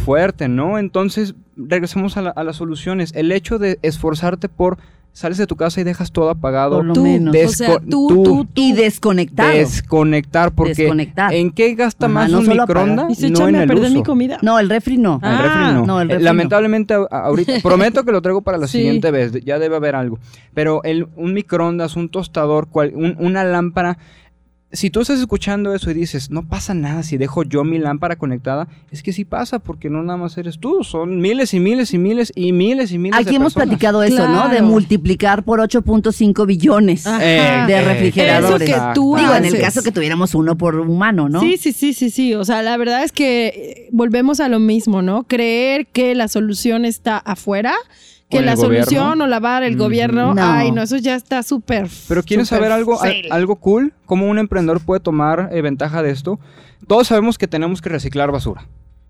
[0.05, 0.79] Fuerte, ¿no?
[0.79, 3.13] Entonces, regresemos a, la- a las soluciones.
[3.15, 4.79] El hecho de esforzarte por
[5.15, 6.77] sales de tu casa y dejas todo apagado.
[6.77, 7.37] Por lo Tú, menos.
[7.37, 8.49] o sea, tú, tú- tú, tú.
[8.55, 9.51] Y desconectado.
[9.51, 11.35] Desconectar, porque Desconectar.
[11.35, 13.11] ¿en qué gasta Ajá, más no un microondas?
[13.11, 13.95] Y se no echan en a el perder uso.
[13.95, 14.39] mi comida.
[14.41, 15.21] No, el refri no.
[15.23, 15.87] El Ah, refri no.
[15.87, 16.31] no, el Eh, refri no.
[16.31, 18.79] Lamentablemente a- ahorita, prometo que lo traigo para la Sí.
[18.79, 20.19] siguiente vez, ya debe haber algo.
[20.55, 23.99] Pero el, un microondas, un tostador, cual- un- una lámpara,
[24.73, 28.17] si tú estás escuchando eso y dices, no pasa nada si dejo yo mi lámpara
[28.17, 31.93] conectada, es que sí pasa, porque no nada más eres tú, son miles y miles
[31.93, 33.69] y miles y miles y miles Aquí de hemos personas.
[33.69, 34.49] platicado eso, ¿no?
[34.49, 37.67] De multiplicar por 8.5 billones Ajá.
[37.67, 38.69] De refrigeradores.
[38.69, 41.41] Eso que tú Digo, en el caso que tuviéramos uno por humano, ¿no?
[41.41, 42.35] Sí, sí, sí, sí, sí.
[42.35, 45.25] O sea, la verdad es que eh, volvemos a lo mismo, ¿no?
[45.25, 47.75] Creer que la solución está afuera,
[48.41, 50.43] que la solución o lavar el gobierno, No.
[50.43, 51.89] ay, no, eso ya está súper.
[52.09, 52.99] Pero ¿quieres saber algo,
[53.31, 53.93] algo cool?
[54.07, 56.41] ¿Cómo un emprendedor puede tomar eh, ventaja de esto?
[56.87, 58.67] Todos sabemos que tenemos que reciclar basura.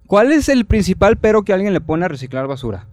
[0.07, 2.87] ¿Cuál es el principal pero que alguien le pone a reciclar basura?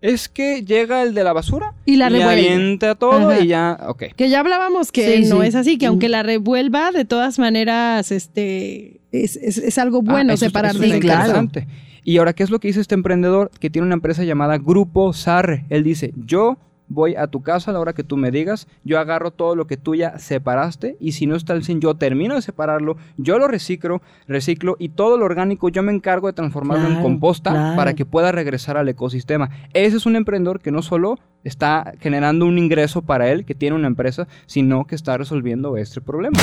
[0.00, 2.32] Es que llega el de la basura Y la revuelve.
[2.48, 3.40] avienta todo Ajá.
[3.40, 4.04] y ya, ok.
[4.14, 5.48] Que ya hablábamos que Sí, no sí.
[5.48, 5.88] es así, que Mm.
[5.88, 10.50] aunque la revuelva, de todas maneras, este, es, es- es algo bueno Ah, eso es-
[10.52, 11.20] separar eso de claro.
[11.40, 11.66] interesante.
[12.08, 15.12] Y ahora, ¿qué es lo que dice este emprendedor que tiene una empresa llamada Grupo
[15.12, 15.66] Sarre?
[15.68, 16.56] Él dice, yo
[16.88, 19.66] voy a tu casa a la hora que tú me digas, yo agarro todo lo
[19.66, 23.38] que tú ya separaste y si no está el sin, yo termino de separarlo, yo
[23.38, 27.76] lo reciclo, reciclo y todo lo orgánico yo me encargo de transformarlo en composta claro.
[27.76, 29.50] para que pueda regresar al ecosistema.
[29.74, 33.76] Ese es un emprendedor que no solo está generando un ingreso para él, que tiene
[33.76, 36.38] una empresa, sino que está resolviendo este problema.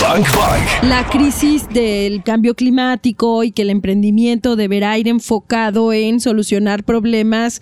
[0.83, 7.61] La crisis del cambio climático y que el emprendimiento deberá ir enfocado en solucionar problemas,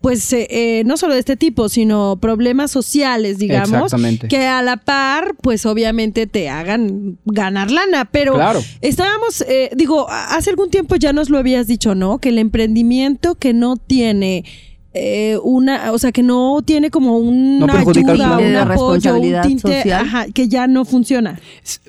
[0.00, 4.28] pues eh, eh, no solo de este tipo, sino problemas sociales, digamos, Exactamente.
[4.28, 8.62] que a la par, pues obviamente te hagan ganar lana, pero Claro.
[8.80, 12.18] estábamos, eh, digo, hace algún tiempo ya nos lo habías dicho, ¿no?
[12.18, 14.44] Que el emprendimiento que no tiene...
[14.92, 18.68] eh, una, o sea, que no tiene como una al ayuda, un De apoyo, un
[18.68, 20.04] responsabilidad tinte, social.
[20.04, 21.38] ajá, que ya no funciona.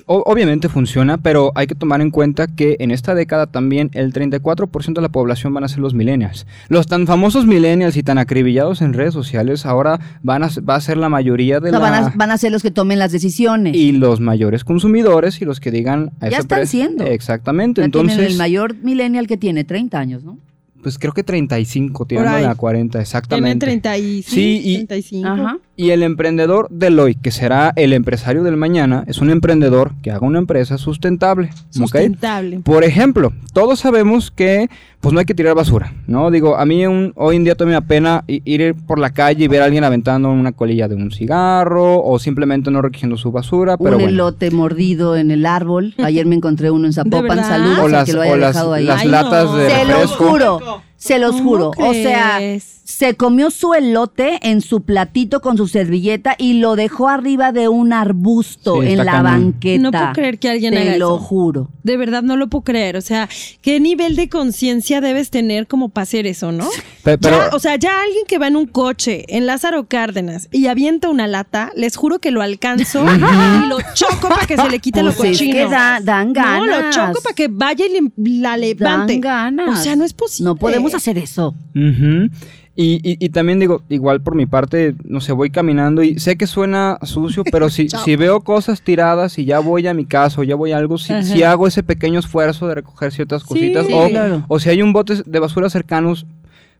[0.06, 4.12] O- obviamente funciona, pero hay que tomar en cuenta que en esta década también el
[4.12, 6.46] 34% de la población van a ser los millennials.
[6.68, 10.80] Los tan famosos millennials y tan acribillados en redes sociales ahora van a, va a
[10.80, 11.90] ser la mayoría de O sea, la...
[11.90, 13.74] van, a, van a ser los que tomen las decisiones.
[13.76, 16.12] y los mayores consumidores y los que digan...
[16.20, 17.04] a Ya esa están siendo.
[17.04, 17.80] Exactamente.
[17.80, 20.38] Ya Entonces, el mayor millennial que tiene 30 años, ¿no?
[20.82, 22.44] Pues creo que 35, tirando ahí.
[22.44, 23.66] a 40, Tienen exactamente.
[23.66, 25.28] 35, Sí, y- 35.
[25.28, 25.58] Ajá.
[25.76, 30.10] Y el emprendedor del hoy, que será el empresario del mañana, es un emprendedor que
[30.10, 31.50] haga una empresa sustentable.
[31.70, 32.60] Sustentable.
[32.60, 34.68] Por ejemplo, todos sabemos que
[35.02, 36.30] pues no hay que tirar basura, ¿no?
[36.30, 39.10] Digo, a mí un- hoy en día todavía me da pena i- ir por la
[39.10, 43.16] calle y ver a alguien aventando una colilla de un cigarro o simplemente no recogiendo
[43.16, 44.08] su basura, pero un bueno.
[44.08, 45.92] elote mordido en el árbol.
[46.02, 47.44] Ayer me encontré uno en Zapopan.
[47.44, 48.84] Saludos O las, que lo o haya las- dejado ahí.
[48.84, 49.56] las Ay, latas no.
[49.56, 50.60] de Se los juro,
[50.96, 51.70] se los ¿Cómo juro.
[51.78, 52.38] O sea,
[52.84, 57.66] se comió su elote en su platito con su servilleta y lo dejó arriba de
[57.68, 59.24] un arbusto Sí, en la cañón.
[59.24, 59.82] banqueta.
[59.82, 61.18] No puedo creer que alguien Te haga lo eso.
[61.18, 61.68] juro.
[61.82, 62.96] De verdad no lo puedo creer.
[62.96, 63.28] O sea,
[63.62, 66.68] ¿qué nivel de conciencia debes tener como para hacer eso, no?
[67.02, 70.48] Pe- pero- Ya, o sea, ya alguien que va en un coche en Lázaro Cárdenas
[70.52, 73.04] y avienta una lata, les juro que lo alcanzo
[73.64, 75.54] y lo choco para que se le quite lo Pues es cochino.
[75.54, 76.94] que da- dan No, lo ganas.
[76.94, 79.14] choco para que vaya y le- la levante.
[79.14, 79.80] Dan ganas.
[79.80, 80.48] O sea, no es posible.
[80.50, 81.54] No podemos hacer eso.
[81.74, 82.28] Ujú.
[82.74, 86.36] Y, y- y también digo, igual por mi parte, no sé, voy caminando y sé
[86.36, 90.40] que suena sucio, pero si, si veo cosas tiradas y ya voy a mi casa
[90.40, 93.86] o ya voy a algo, si, si hago ese pequeño esfuerzo de recoger ciertas cositas
[93.86, 94.44] sí, o, claro.
[94.48, 96.24] o si hay un bote de basura cercanos,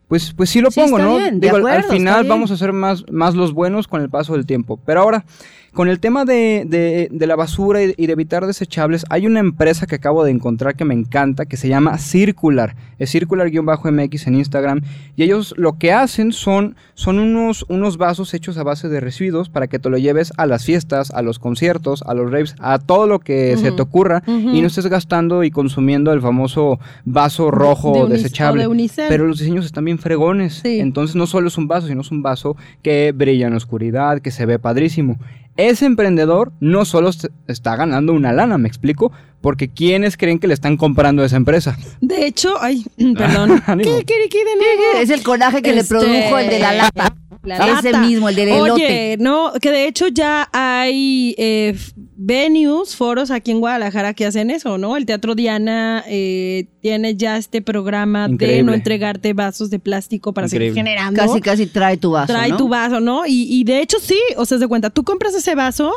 [0.09, 1.19] pues, pues sí lo Sí, pongo, ¿no?
[1.19, 3.87] bien, de digo, al- acuerdo, al está final vamos a ser más, más los buenos
[3.87, 4.79] con el paso del tiempo.
[4.87, 5.25] Pero ahora,
[5.73, 9.41] con el tema de, de- de la basura y, y de evitar desechables, hay una
[9.41, 12.77] empresa que acabo de encontrar que me encanta, que se llama Circular.
[12.99, 14.81] Es Circular-MX en Instagram.
[15.17, 19.49] Y ellos lo que hacen son, son unos, unos vasos hechos a base de residuos
[19.49, 22.79] para que te lo lleves a las fiestas, a los conciertos, a los raves, a
[22.79, 27.51] todo lo que se te ocurra y no estés gastando y consumiendo el famoso vaso
[27.51, 28.63] rojo de desechable.
[28.63, 29.09] de.
[29.09, 30.61] Pero los diseños están bien fregones.
[30.63, 30.81] Sí.
[30.81, 34.21] Entonces no solo es un vaso, sino es un vaso que brilla en la oscuridad,
[34.21, 35.19] que se ve padrísimo.
[35.57, 37.11] Ese emprendedor no solo
[37.47, 39.13] está ganando una lana, ¿me explico?
[39.41, 41.77] Porque ¿quiénes creen que le están comprando a esa empresa?
[42.01, 42.87] De hecho, ay,
[43.17, 43.63] perdón.
[43.67, 44.99] ¿Qué, qué, qué de nuevo?
[44.99, 47.15] Es el coraje que le Este, produjo el de la lata.
[47.43, 48.01] La Ese lata.
[48.07, 48.71] mismo, el del elote.
[48.73, 51.77] Oye, no, que de hecho ya hay eh,
[52.17, 54.97] venues, foros aquí en Guadalajara que hacen eso, ¿no?
[54.97, 60.49] El Teatro Diana eh, tiene ya este programa de no entregarte vasos de plástico para
[60.49, 60.91] seguir Increíble.
[60.91, 61.21] generando.
[61.21, 62.33] Casi, casi trae tu vaso.
[62.33, 62.57] Trae ¿no?
[62.57, 63.27] tu vaso, ¿no?
[63.27, 65.93] Y, y de hecho sí, o sea, de cuenta, tú compras ese vaso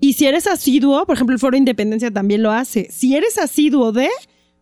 [0.00, 2.88] y si eres asiduo, por ejemplo, el Foro Independencia también lo hace.
[2.90, 4.08] Si eres asiduo de,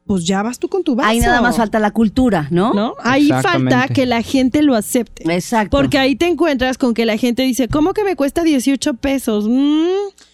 [0.06, 1.08] pues ya vas tú con tu vaso.
[1.08, 2.72] Ahí nada más falta la cultura, ¿no?
[2.72, 2.94] ¿no?
[3.02, 5.24] Ahí falta que la gente lo acepte.
[5.32, 5.76] Exacto.
[5.76, 9.48] Porque ahí te encuentras con que la gente dice, ¿cómo que me cuesta 18 pesos?
[9.48, 9.86] Mm,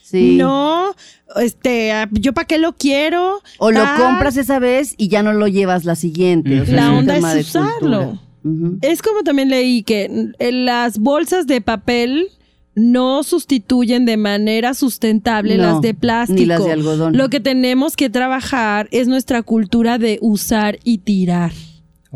[0.02, 0.36] Sí.
[0.36, 0.94] No,
[1.36, 3.40] este, ¿yo para qué lo quiero?
[3.56, 3.98] O lo Tal.
[3.98, 6.60] compras esa vez y ya no lo llevas la siguiente.
[6.60, 8.18] O sea, La es onda es usarlo.
[8.82, 12.28] Es como también leí que en las bolsas de papel
[12.74, 16.38] no sustituyen de manera sustentable No, las de plástico.
[16.40, 17.16] ni las de algodón.
[17.16, 21.52] Lo que tenemos que trabajar es nuestra cultura de usar y tirar.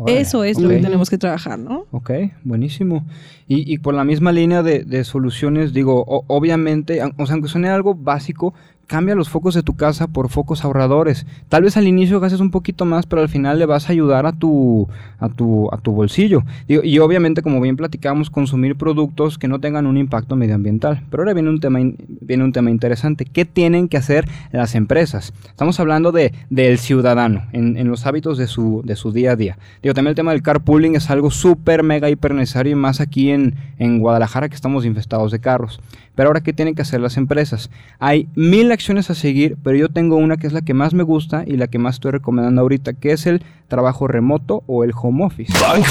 [0.05, 1.85] Eso es lo que tenemos que trabajar, ¿no?
[1.89, 2.11] Ok,
[2.43, 3.05] buenísimo.
[3.47, 7.49] Y, y por la misma línea de, de soluciones, digo, o- obviamente, o sea, aunque
[7.49, 8.53] suene algo básico,
[8.87, 11.25] cambia los focos de tu casa por focos ahorradores.
[11.49, 14.25] Tal vez al inicio gastes un poquito más, pero al final le vas a ayudar
[14.25, 14.87] a tu,
[15.19, 16.43] a tu, a tu bolsillo.
[16.67, 21.03] Y obviamente, como bien platicamos, consumir productos que no tengan un impacto medioambiental.
[21.11, 21.79] Pero ahora viene un tema,
[22.21, 23.25] viene un tema interesante.
[23.25, 25.33] ¿Qué tienen que hacer las empresas?
[25.45, 29.35] Estamos hablando de, del ciudadano, en, en los hábitos de su, de su día a
[29.35, 29.57] día.
[29.83, 33.31] Digo, también el tema del carpooling es algo súper, mega, hiper necesario, y más aquí
[33.31, 35.81] en, en Guadalajara que estamos infestados de carros.
[36.15, 37.69] Pero ahora, ¿qué tienen que hacer las empresas?
[37.99, 41.03] Hay mil acciones a seguir, pero yo tengo una que es la que más me
[41.03, 44.91] gusta y la que más estoy recomendando ahorita, que es el trabajo remoto o el
[44.95, 45.51] home office.
[45.59, 45.83] Bang.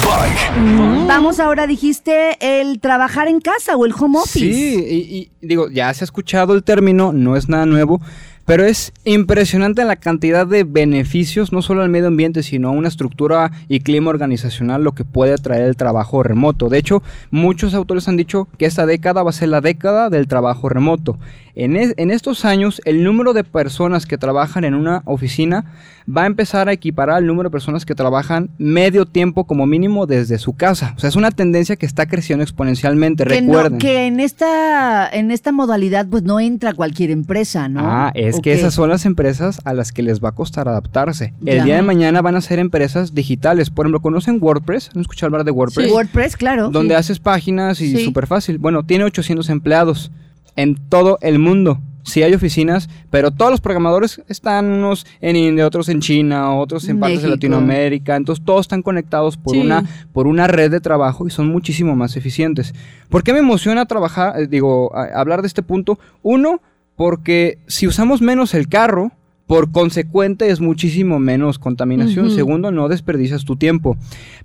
[1.07, 4.39] Vamos ahora, dijiste, el trabajar en casa o el home office.
[4.39, 8.01] Sí, y, y digo, ya se ha escuchado el término, no es nada nuevo,
[8.47, 12.87] pero es impresionante la cantidad de beneficios, no solo al medio ambiente, sino a una
[12.87, 16.69] estructura y clima organizacional, lo que puede traer el trabajo remoto.
[16.69, 20.27] De hecho, muchos autores han dicho que esta década va a ser la década del
[20.27, 21.19] trabajo remoto.
[21.55, 25.65] En, es- en estos años, el número de personas que trabajan en una oficina
[26.09, 30.05] va a empezar a equiparar al número de personas que trabajan medio tiempo como mínimo
[30.05, 30.93] desde su casa.
[30.95, 33.25] O sea, es una tendencia que está creciendo exponencialmente.
[33.25, 33.79] Que, no- Recuerden.
[33.79, 37.81] que en esta en esta modalidad pues no entra cualquier empresa, ¿no?
[37.83, 40.67] Ah, es ¿O que esas son las empresas a las que les va a costar
[40.67, 41.33] adaptarse.
[41.45, 41.63] El Ya.
[41.65, 43.69] día de mañana van a ser empresas digitales.
[43.69, 44.89] Por ejemplo, ¿conocen WordPress?
[44.95, 45.91] ¿Han escuchado hablar de WordPress?
[45.91, 46.69] WordPress, claro.
[46.69, 48.05] Donde haces páginas y Sí.
[48.05, 48.57] súper fácil.
[48.57, 50.11] Bueno, tiene 800 empleados
[50.55, 51.79] en todo el mundo.
[52.03, 56.87] Sí hay oficinas, pero todos los programadores están unos en India, otros en China, otros
[56.87, 57.35] en partes de México.
[57.35, 58.15] Latinoamérica.
[58.15, 59.59] Entonces todos están conectados por, Sí.
[59.59, 62.73] una, por una red de trabajo y son muchísimo más eficientes.
[63.09, 65.99] ¿Por qué me emociona trabajar, eh, digo, a- hablar de este punto?
[66.23, 66.61] Uno,
[66.97, 69.11] porque si usamos menos el carro,
[69.45, 72.31] por consecuente es muchísimo menos contaminación.
[72.31, 73.95] Segundo, no desperdicias tu tiempo.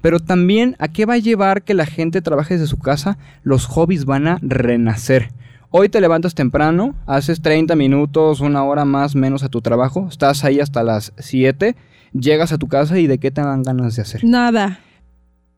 [0.01, 3.19] Pero también, ¿a qué va a llevar que la gente trabaje desde su casa?
[3.43, 5.31] Los hobbies van a renacer.
[5.71, 10.45] Hoy te levantas temprano, haces 30 minutos, una hora más, menos a tu trabajo, estás
[10.45, 11.75] ahí hasta las 7,
[12.13, 14.23] llegas a tu casa y ¿de qué te dan ganas de hacer?
[14.23, 14.81] Nada.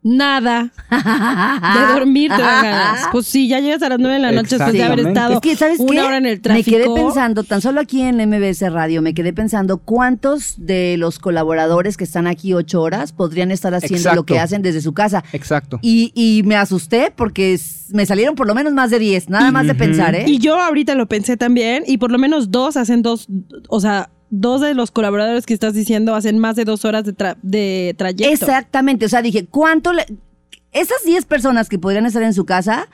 [0.05, 0.71] Nada.
[0.91, 3.01] De dormir te dan ganas.
[3.13, 5.41] Pues sí, ya llegas a las nueve de la noche después de haber estado Es
[5.41, 6.01] que, ¿sabes una qué?
[6.03, 6.71] hora en el Me tráfico.
[6.71, 11.97] quedé pensando, tan solo aquí en MBS Radio, me quedé pensando cuántos de los colaboradores
[11.97, 15.25] que están aquí ocho horas podrían estar haciendo lo que hacen desde su casa.
[15.33, 15.79] Exacto.
[15.83, 17.59] Y, y me asusté porque
[17.91, 20.25] me salieron por lo menos más de 10, nada más de pensar, ¿eh?
[20.27, 23.27] Y yo ahorita lo pensé también, y por lo menos dos hacen dos,
[23.69, 27.15] o sea, dos de los colaboradores que estás diciendo hacen más de dos horas de,
[27.17, 28.33] tra- de trayecto.
[28.33, 30.05] Exactamente, o sea, dije, ¿cuánto le...
[30.73, 32.89] Esas 10 personas que podrían estar en su casa,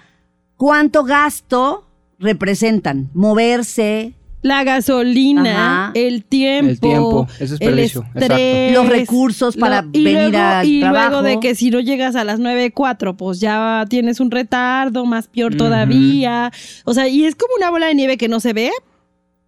[0.56, 1.86] ¿cuánto gasto
[2.18, 3.08] representan?
[3.14, 5.92] Moverse, La gasolina, Ajá.
[5.94, 10.80] el tiempo, El tiempo, ese es el estrés, Los recursos para venir luego- al y
[10.80, 11.08] trabajo.
[11.10, 15.26] luego de que si no llegas a las 9.04, pues ya tienes un retardo, más
[15.28, 16.52] peor todavía.
[16.84, 18.70] O sea, y es como una bola de nieve que no se ve,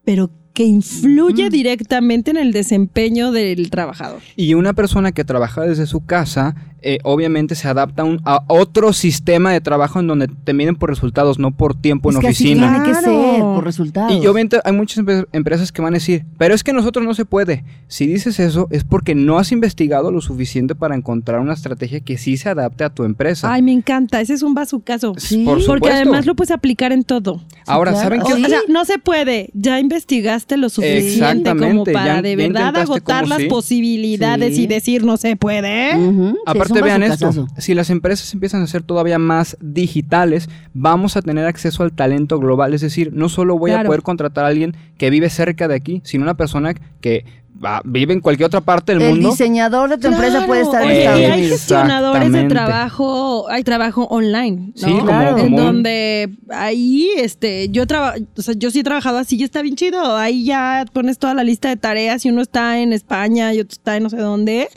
[0.05, 4.21] pero que influye directamente en el desempeño del trabajador.
[4.37, 8.42] Y una persona que trabaja desde su casa, eh, obviamente se adapta a, un- a
[8.49, 12.21] otro sistema de trabajo en donde te miden por resultados, no por tiempo es en
[12.23, 12.71] que así oficina.
[12.83, 14.12] tiene que ser, por resultados.
[14.12, 17.25] Y obviamente hay muchas empresas que van a decir, pero es que nosotros no se
[17.25, 17.64] puede.
[17.88, 22.18] Si dices eso es porque no has investigado lo suficiente para encontrar una estrategia que
[22.18, 23.53] sí se adapte a tu empresa.
[23.53, 25.14] Ay, me encanta, ese es un bazucazo.
[25.18, 25.45] Sí.
[25.45, 27.40] Por Porque además lo puedes aplicar en todo.
[27.66, 28.05] Ahora, claro.
[28.05, 28.35] ¿saben O qué?
[28.37, 28.45] Sí.
[28.47, 29.51] sea, no se puede.
[29.55, 33.47] Ya investigaste lo suficiente como para ya- de verdad agotar las sí.
[33.47, 34.62] posibilidades Sí.
[34.62, 35.92] y decir no se puede.
[36.47, 41.16] Aparte es un vean esto, si las empresas empiezan a ser todavía más digitales, vamos
[41.16, 44.48] a tener acceso al talento global, es decir, no solo voy a poder contratar a
[44.48, 47.24] alguien que vive cerca de aquí, sino una persona que
[47.85, 49.30] vive en cualquier otra parte del El mundo.
[49.30, 51.37] diseñador de tu empresa puede estar en Estados y Unidos.
[51.42, 54.72] hay gestionadores de trabajo, hay trabajo online, ¿no?
[54.74, 55.37] Sí, Claro.
[55.38, 59.37] En como un- donde ahí, este, yo traba, o sea, yo sí he trabajado así
[59.37, 60.16] y está bien chido.
[60.16, 63.74] Ahí ya pones toda la lista de tareas y uno está en España y otro
[63.74, 64.68] está en no sé dónde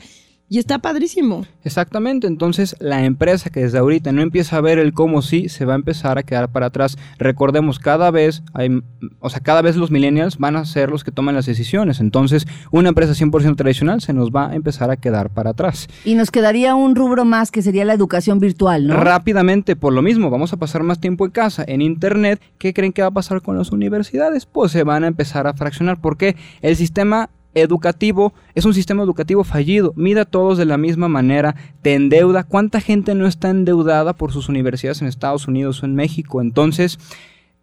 [0.48, 1.44] y está padrísimo.
[1.64, 5.64] Exactamente, entonces la empresa que desde ahorita no empieza a ver el cómo sí, se
[5.64, 6.96] va a empezar a quedar para atrás.
[7.18, 8.82] Recordemos, cada vez hay,
[9.20, 12.00] o sea, cada vez los millennials van a ser los que toman las decisiones.
[12.00, 15.88] Entonces, una empresa 100% tradicional se nos va a empezar a quedar para atrás.
[16.04, 18.94] Y nos quedaría un rubro más que sería la educación virtual, ¿no?
[18.94, 22.40] Rápidamente, por lo mismo, vamos a pasar más tiempo en casa, en internet.
[22.58, 24.46] ¿Qué creen que va a pasar con las universidades?
[24.46, 26.00] Pues se van a empezar a fraccionar.
[26.00, 29.92] porque El sistema educativo es un sistema educativo fallido.
[29.96, 32.44] Mide a todos de la misma manera, te endeuda.
[32.44, 36.40] ¿Cuánta gente no está endeudada por sus universidades en Estados Unidos o en México?
[36.40, 36.98] Entonces,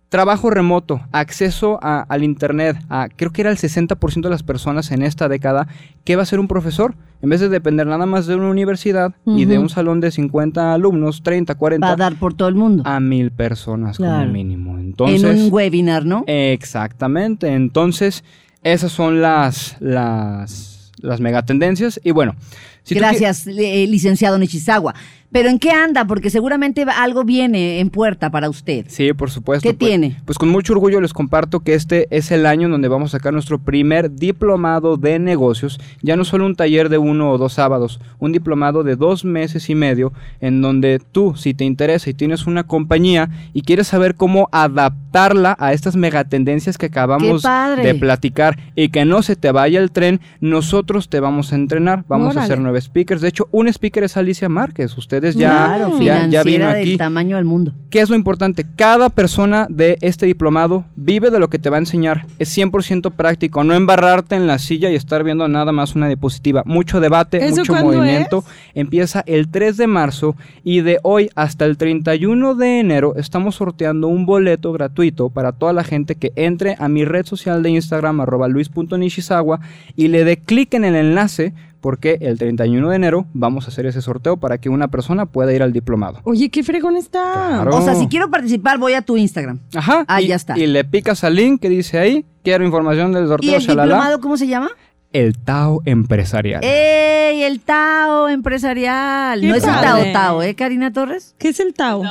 [0.10, 4.92] trabajo remoto, acceso a- al internet, a, creo que era el 60% de las personas
[4.92, 5.68] en esta década.
[6.04, 6.96] ¿Qué va a ser un profesor?
[7.24, 10.74] En vez de depender nada más de una universidad y de un salón de 50
[10.74, 12.84] alumnos, 30, 40, Va a dar por todo el mundo.
[12.86, 14.22] a mil personas Claro.
[14.24, 14.78] como mínimo.
[14.78, 16.26] Entonces, en un webinar, ¿no?
[16.28, 17.48] exactamente.
[17.54, 18.24] Entonces,
[18.64, 22.00] esas son las, las, las megatendencias.
[22.04, 22.36] Y bueno,
[22.84, 24.94] Si Gracias, eh, licenciado Nishizawa.
[25.34, 26.06] Pero ¿en qué anda?
[26.06, 28.86] Porque seguramente algo viene en puerta para usted.
[28.88, 29.68] Sí, por supuesto.
[29.68, 30.22] ¿Qué Pues- tiene?
[30.26, 33.18] Pues con mucho orgullo les comparto que este es el año en donde vamos a
[33.18, 35.80] sacar nuestro primer diplomado de negocios.
[36.04, 39.72] Ya no solo un taller de uno o dos sábados, un diplomado de dos meses
[39.72, 44.14] y medio en donde tú, si te interesa y tienes una compañía y quieres saber
[44.14, 49.80] cómo adaptarla a estas megatendencias que acabamos de platicar y que no se te vaya
[49.80, 52.06] el tren, nosotros te vamos a entrenar.
[52.08, 53.22] Vamos a hacer nueve speakers.
[53.22, 54.96] De hecho, un speaker es Alicia Márquez.
[55.24, 56.98] Ustedes ya, claro, ya, financiera ya vino del aquí.
[56.98, 57.74] tamaño del mundo.
[57.90, 58.66] ¿Qué es lo importante?
[58.76, 62.26] Cada persona de este diplomado vive de lo que te va a enseñar.
[62.40, 63.64] Es 100% práctico.
[63.64, 66.64] No embarrarte en la silla y estar viendo nada más una diapositiva.
[66.66, 68.44] Mucho debate, ¿Eso mucho movimiento.
[68.74, 74.10] Empieza el 3 de marzo y de hoy hasta el 31 de enero estamos sorteando
[74.10, 78.20] un boleto gratuito para toda la gente que entre a mi red social de Instagram,
[78.20, 79.62] arroba luis.nishizawa,
[79.96, 83.86] y le dé clic en el enlace porque el 31 de enero vamos a hacer
[83.86, 86.22] ese sorteo para que una persona pueda ir al diplomado.
[86.24, 87.34] Oye, qué fregón está.
[87.34, 87.76] Claro.
[87.76, 89.60] O sea, si quiero participar, voy a tu Instagram.
[89.76, 90.06] Ajá.
[90.08, 90.58] Ah, y, ya está.
[90.58, 93.84] Y le picas al link que dice ahí, quiero información del ¿Y sorteo, el shalala.
[93.84, 94.70] diplomado cómo se llama?
[95.12, 96.64] El Tao Empresarial.
[96.64, 97.44] ¡Ey!
[97.44, 99.42] El Tao empresarial.
[99.42, 100.04] Qué no es el Tao.
[100.14, 101.36] Tao, ¿eh, Karina Torres?
[101.38, 102.02] ¿Qué es el Tao?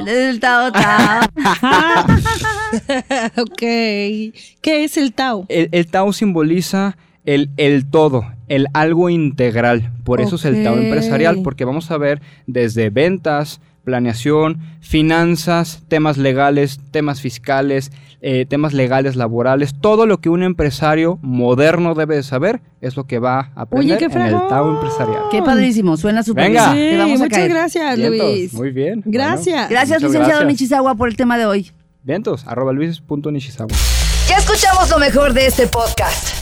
[0.00, 1.28] Es el Tao Tao.
[3.38, 3.60] ok.
[3.60, 4.32] ¿Qué
[4.62, 5.46] es el Tao?
[5.48, 8.24] El, el Tao simboliza el, el todo,
[8.54, 9.90] el algo integral.
[10.04, 10.76] Por eso es el Tao.
[10.76, 18.74] Empresarial, porque vamos a ver desde ventas, planeación, finanzas, temas legales, temas fiscales, eh, temas
[18.74, 23.52] legales laborales, todo lo que un empresario moderno debe de saber es lo que va
[23.56, 24.32] a aprender en el.
[24.48, 25.22] Tao Empresarial.
[25.30, 26.72] Qué padrísimo, suena súper Venga.
[26.74, 26.84] bien.
[26.84, 27.50] Sí, Te vamos a muchas caer.
[27.50, 28.54] gracias, Vientos, Luis.
[28.54, 29.02] Muy bien.
[29.06, 29.70] Gracias.
[29.70, 30.44] Gracias, licenciado.
[30.44, 31.70] Nishizawa, por el tema de hoy.
[32.02, 33.70] Vientos, arroba luis.nishizawa.
[34.28, 36.41] Ya escuchamos lo mejor de este podcast.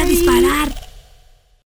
[0.00, 0.89] a disparar.